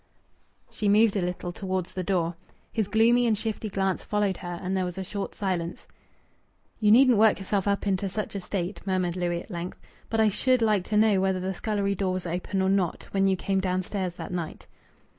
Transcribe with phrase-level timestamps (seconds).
[0.71, 2.35] She moved a little towards the door.
[2.73, 5.87] His gloomy and shifty glance followed her, and there was a short silence.
[6.79, 9.79] "You needn't work yourself up into such a state," murmured Louis at length.
[10.09, 13.27] "But I should like to know whether the scullery door was open or not, when
[13.27, 14.65] you came downstairs that night?"